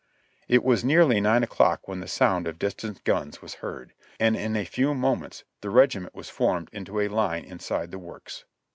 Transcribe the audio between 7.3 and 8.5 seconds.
inside the works.